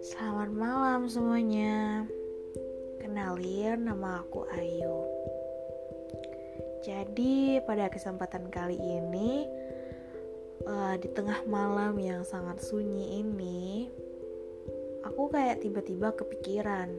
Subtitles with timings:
[0.00, 2.08] Selamat malam semuanya.
[3.04, 5.04] Kenalin nama aku Ayu.
[6.88, 9.44] Jadi pada kesempatan kali ini
[10.64, 13.92] uh, di tengah malam yang sangat sunyi ini,
[15.04, 16.96] aku kayak tiba-tiba kepikiran,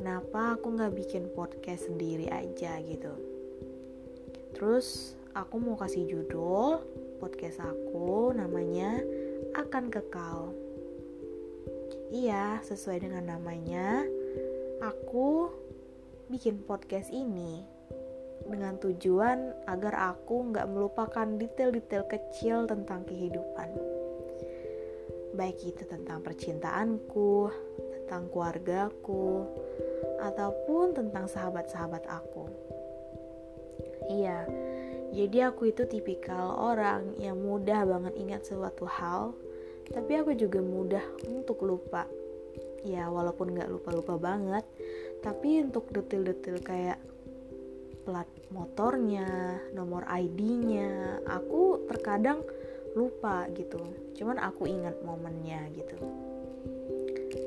[0.00, 3.12] kenapa aku nggak bikin podcast sendiri aja gitu.
[4.56, 6.82] Terus aku mau kasih judul
[7.22, 8.98] podcast aku namanya
[9.54, 10.50] akan kekal.
[12.10, 14.02] Iya, sesuai dengan namanya,
[14.82, 15.46] aku
[16.26, 17.62] bikin podcast ini
[18.50, 23.70] dengan tujuan agar aku nggak melupakan detail-detail kecil tentang kehidupan.
[25.38, 27.46] Baik itu tentang percintaanku,
[27.78, 29.46] tentang keluargaku,
[30.18, 32.50] ataupun tentang sahabat-sahabat aku.
[34.10, 34.50] Iya,
[35.10, 39.34] jadi aku itu tipikal orang yang mudah banget ingat suatu hal
[39.90, 42.06] tapi aku juga mudah untuk lupa
[42.86, 44.64] ya walaupun nggak lupa-lupa banget
[45.20, 46.98] tapi untuk detail-detail kayak
[48.04, 52.42] plat motornya, nomor ID-nya, aku terkadang
[52.96, 53.78] lupa gitu.
[54.16, 55.96] Cuman aku ingat momennya gitu.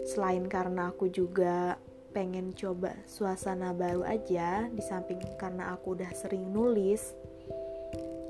[0.07, 1.75] Selain karena aku juga
[2.13, 7.17] pengen coba suasana baru aja, di samping karena aku udah sering nulis,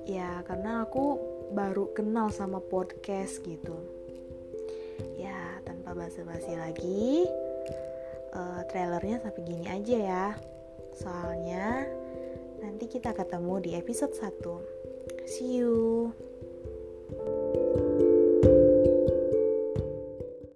[0.07, 1.19] ya karena aku
[1.53, 3.75] baru kenal sama podcast gitu.
[5.17, 7.27] Ya tanpa basa-basi lagi
[8.35, 10.27] uh, trailernya sampai gini aja ya.
[10.93, 11.87] Soalnya
[12.63, 14.83] nanti kita ketemu di episode 1
[15.25, 16.13] see you